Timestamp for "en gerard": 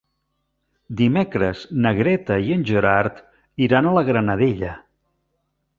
2.57-3.21